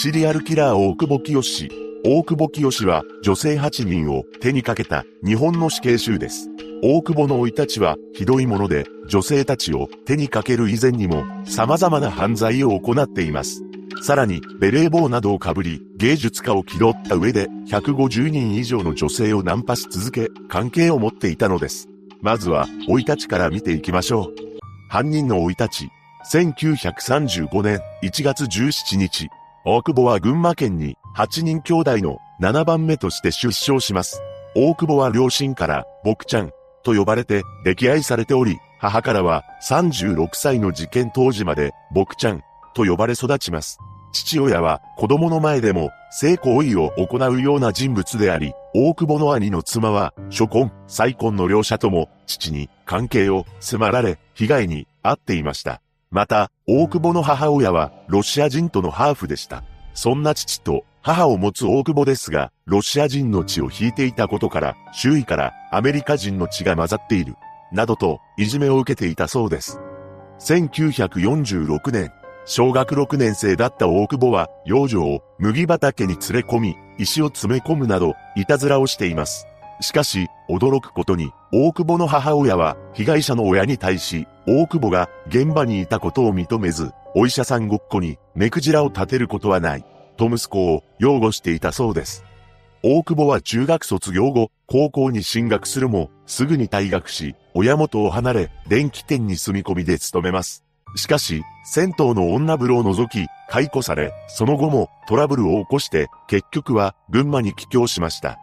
[0.00, 1.68] シリアルキラー大久保清氏。
[2.04, 6.48] 大久保清は女性8人を手にかけた日本の死刑囚です。
[6.84, 13.64] 大久保の老いたちはひどいもので女性たちを手にかける以前にも様々な犯罪を行っています。
[14.00, 21.88] さらに、ベレー帽などをかぶり、芸術家を気取った上で、150人以上の女性をナンパし続け、関係を持っていたのです。
[22.22, 24.34] まずは、老いたちから見ていきましょう。
[24.88, 25.88] 犯人の老いたち。
[26.30, 29.28] 1935年1月17日、
[29.70, 34.22] 大久保は群馬県に8人兄弟の7番目として出生します。
[34.56, 42.42] 大久保は両親から、僕ちゃんと呼ばれて溺愛されており、母からは36歳の事件当時まで、僕ちゃん
[42.72, 43.78] と呼ばれ育ちます。
[44.14, 55.82] 父親は子供の前でも性行為を行うような人物であり、大久保の兄の妻は、初婚、再婚の両者とも、父に関係を迫られ、被害に遭っていました。
[56.10, 59.64] また、大久保の母親は、ロシア人とのハーフでした。
[59.94, 67.36] そんな父と母を持つ大久保ですが、ロシア人の血を引いていたことから、周囲からアメリカ人の血が混ざっている、
[67.72, 69.80] などといじめを受けていたそうです。
[70.40, 72.12] 1946年、
[72.44, 79.47] 小学6年生だった大久保は、幼女を麦畑に連れ込み、石を詰め込むなど、いたずらをしています。
[79.80, 89.84] しかし、驚くことに、大久保の母親は、被害者の親に対し、大久保が現場にいたことを認めず、お医者さんごっこに目くじらを立てることはない、
[90.16, 92.24] と息子を擁護していたそうです。
[92.82, 100.64] 大久保は中学卒業後、高校に進学するも、すぐに退学し、親元を離れ、電気店に住み込みで勤めます。
[100.96, 108.38] しかし、銭湯の女風呂を除き、解雇され、その後もトラブルを起こして、結局は群馬に帰郷しました。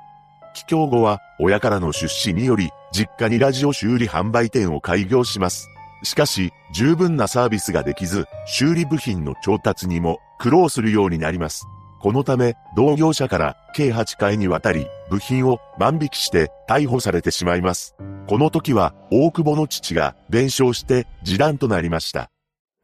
[0.55, 5.69] 帰郷後は、親からの出資により、実家にラジオ修理販売店を開業します。
[6.03, 11.65] しかし、十分なサービスができず、修理部品の調達にも苦労するようになります。
[11.99, 17.95] このため、同業者から計8回にわたり、部品を万引きして逮捕されてしまいます。
[18.27, 22.29] この時は、大久保の父が弁償して示談となりました。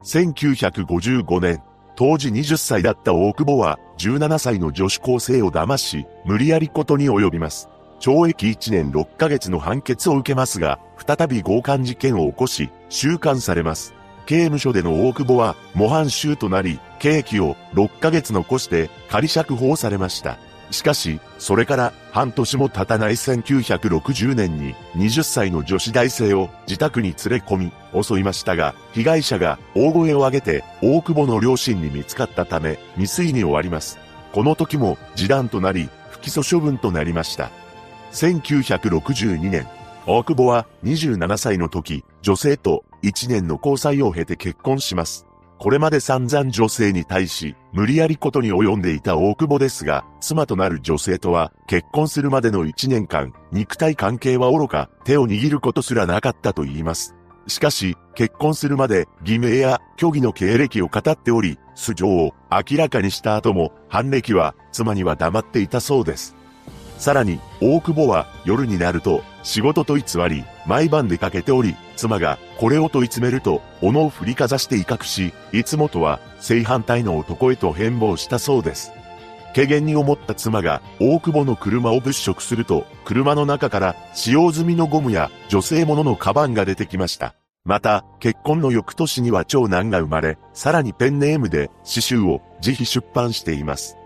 [0.03, 1.63] 1955年、
[2.01, 7.69] 当時20歳だった大久保は17歳の女子高生を騙し、無理やりことに及びます。
[7.99, 13.93] 懲役1年6ヶ月の判決を受けますが、再び強姦事件を起こし、収監されます。
[14.25, 20.39] 刑務所での大久保は模範囚となり、刑期を6ヶ月残して仮釈放されました。
[20.71, 33.99] しかし、それから半年も経たない1960年に20歳の女子大生を自宅に連れ込み襲いましたが、被害者が大声を上げて大久保の両親に見つかったため未遂に終わります。
[34.33, 37.51] この時も示談となり不起訴処分となりました。
[38.13, 39.67] 1962年、
[40.05, 45.25] 大久保は27歳の時、女性と1年の交際を経て結婚します。
[45.61, 57.13] これまで散々女性に対し、無理やりことに及んでいた大久保ですが、妻となる女性とは、結婚するまでの1年間、肉体関係は愚か、手を握ることすらなかったと言います。
[57.45, 66.35] しかし、結婚するまで、偽名や虚偽の経歴を語っており、素性を明らかにした後も、反歴は妻には黙っていたそうです。
[66.97, 78.91] さらに、大久保は夜になると仕事と偽り、毎晩出かけており、妻がこれを問い詰めると、斧を振りかざして威嚇し、いつもとは正反対の男へと変貌したそうです。
[79.53, 87.35] 怪げに思った妻が大久保の車を物色すると、車の中から使用済みのゴムや女性もののカバンが出てきました。
[87.63, 93.97] また、結婚の翌年には長男が生まれ、さらにペンネームで詩集を自費出版しています。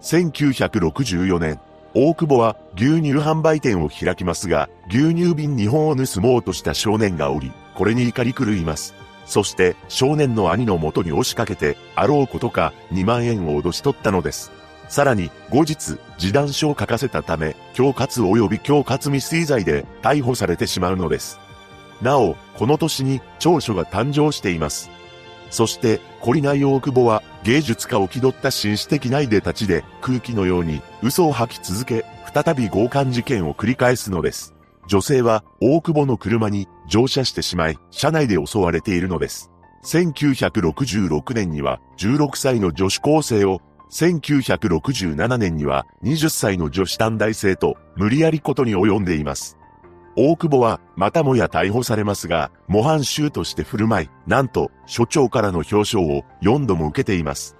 [0.00, 1.60] 1964年、
[1.98, 8.94] 大久保は牛乳販売店を開きますが、牛乳瓶2本を盗もうとした少年がおり、これに怒り狂います。
[9.24, 14.52] そして少年の兄の元に押しかけて、あろうことか2万円を脅し取ったのです。
[14.88, 21.40] さらに後日、示談書を書かせたため、恐喝及び恐喝未遂罪で逮捕されてしまうのです。
[22.02, 24.90] なお、この年に長所が誕生しています。
[25.50, 34.54] そして、懲りない大久保は、芸術家を気取った紳士的ないでたちで、空気のように、嘘を吐き続け、再び強姦事件を繰り返すのです。
[34.88, 39.50] 女性は、大久保の車に乗車してしまい、車内で襲われているのです。
[39.84, 43.60] 1966年には、16歳の女子高生を、
[43.90, 49.56] 1967年には、20歳の女子短大生と、無理やりことに及んでいます。
[50.18, 57.54] 大久保はまたもや逮捕されますが、模範囚として振る舞い、なんと所長からの表彰を4度も受けています。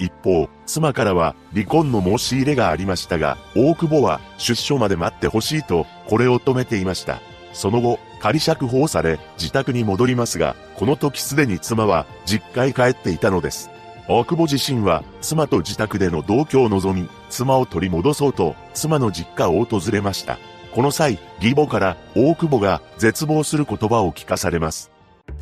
[0.00, 7.20] 一方、妻からは離婚の申し入れがありましたが、大久保は出所まで待ってほしいと、これを止めていました。
[7.52, 13.70] その後、仮釈放され、自宅に戻りますが、この時すでに妻は実家へ帰っていたのです。
[14.08, 20.38] 大久保自身は妻と自宅での同居を望み、妻を取り戻そうと妻の実家を訪れました。
[20.74, 24.89] この際、義母から大久保が絶望する言葉を聞かされます。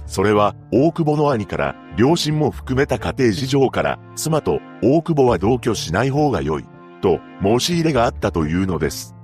[0.08, 6.64] それは大久保の兄から両親も含めた家庭事情から妻と大久保は同居しない方が良い
[7.02, 9.14] と申し入れがあったというのです。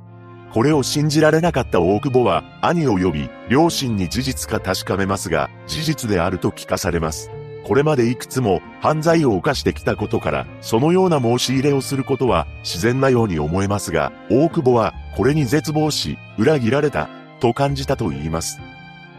[0.52, 7.30] これを信じられなかった大久保は兄を呼び両親に事実か確かめますが事実であると聞かされます。
[7.66, 17.08] これまでいくつも犯罪を犯してきたことから、そのような申し入れをすることは自然なように思えますが、大久保はこれに絶望し、裏切られた、
[17.40, 18.60] と感じたと言います。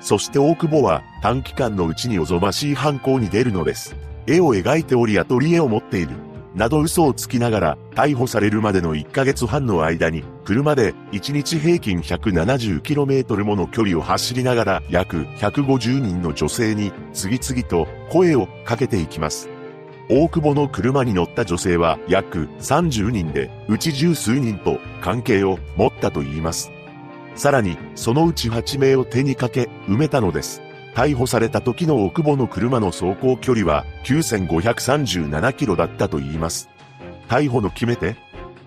[0.01, 3.95] そして大久保は短期間のうちにおぞましい犯行に出るのです。
[4.27, 6.09] 絵を描いておりアトリエを持っている。
[6.55, 19.49] など嘘をつきながら逮捕されるまでの1ヶ月半の間に車で1日平均 170km もの距離を走りながら約150人の女性に次々と声をかけていきます。
[20.07, 26.71] 大久保の車に乗った女性は約30人で、うち十数人と関係を持ったと言います。
[27.35, 30.61] さらに、そのうち8名を手にかけ埋めたのです。
[30.95, 36.69] 逮捕された時の奥保の車の走行距離は9537キロだったと言います。
[37.27, 38.15] 逮捕の決め手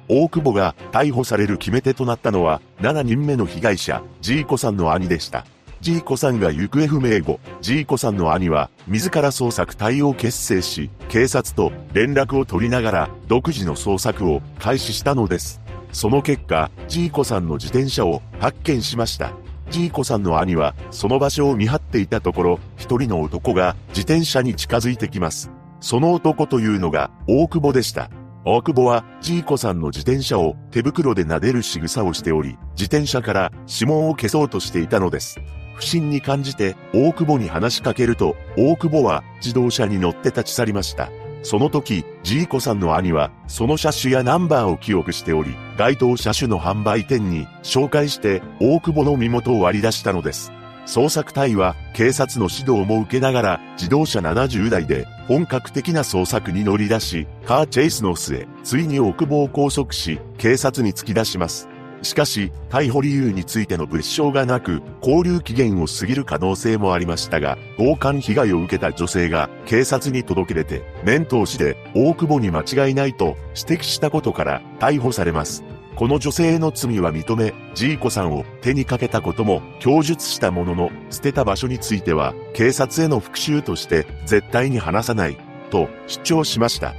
[0.08, 5.46] 大久保が逮捕される決め手となったのは7人目の被害者、ジーコさんの兄でした。
[5.80, 15.60] ジーコさんが行方不明後、ジーコさんの兄は自ら捜索隊を結成し、警察と連絡を取りながら独自の捜索を開始したのです。
[15.92, 19.32] その結果、ジーコさんの自転車を発見しました。
[19.70, 25.50] ジーコさんの兄は、その場所を見張っていたところ、一人の男が自転車に近づいてきます。
[25.80, 28.10] その男というのが、大久保でした。
[28.44, 35.40] 大久保は、ジーコさんの自転車を手袋で撫でる仕草をしており、自転車から指紋を消そうとしていたのです。
[35.74, 41.10] 不審に感じて、大久保に話しかけると、大久保は自動車に乗って立ち去りました。
[41.42, 50.52] その時、ジーコさんの兄は、その車種やナンバーを記憶しており、該当車種の販売店に紹介して、大久保の身元を割り出したのです。
[50.88, 61.68] 捜索隊は警察の指導も受けながら自動車70台で本格的な捜索に乗り出し、カーチェイスの末、ついに奥保を拘束し、警察に突き出します。
[62.02, 75.64] しかし、逮捕理由についての物証がなく、交留期限を過ぎる可能性もありましたが、強姦被害を受けた女性が警察に届け出て、面通しで大久保に間違いないと指摘したことから逮捕されます。
[75.96, 85.36] この女性の罪は認め、ジーコさんを手にかけたことも供述したものの、捨てた場所については、警察への復讐として絶対に話さない、
[85.70, 86.94] と主張しました。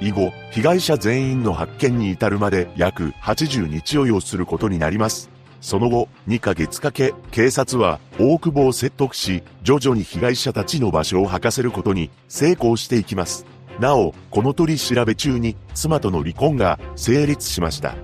[0.00, 5.30] 以後、被害者全員の発見に至るまで約80日を要することになります。
[5.60, 13.46] その後、2ヶ月かけ、警察は大久保を説得し、徐々に被害者たちの場所を吐かせることに成功していきます。
[13.80, 17.94] なお、この取り調べ中に妻との離婚が成立しました。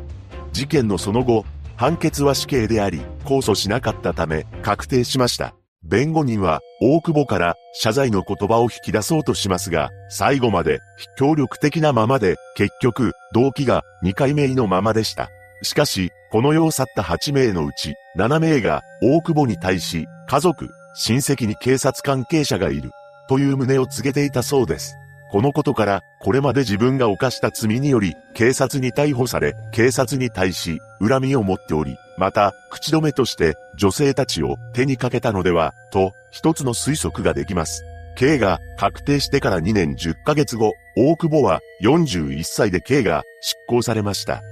[0.52, 1.44] 事件のその後、
[1.76, 5.54] 判決は死刑であり、控訴しなかったため確定しました。
[5.82, 15.30] 弁護人は大久保から謝罪の言葉を引き出そうとしますが、最後まで非協力的なままで、結局、動機が2回目のままでした。
[15.62, 22.90] しかし、この世を去った8名のうち、7名が大久保に対し、家族、親戚に警察関係者がいる、
[23.28, 24.94] という旨を告げていたそうです。
[25.30, 37.84] このことから、これまで自分が犯した罪により、警察に逮捕され、警察に対し、恨みを持っており、また、口止めとして女性たちを手にかけたのでは、と、一つの推測ができます。
[38.16, 44.42] 刑が確定してから2年10ヶ月後、大久保は41歳で刑が執行されました。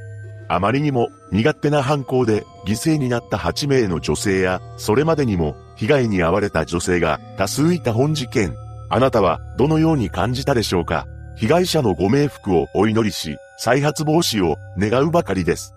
[0.49, 8.55] あまりにも身勝手な犯行で犠牲になった8名の女性や、それまでにも被害に遭われた女性が多数いた本事件。
[8.91, 11.07] あなたはどのように感じたでしょうか？
[11.37, 15.75] 被害者のご冥福をお祈りし、再発防止を願うばかりです。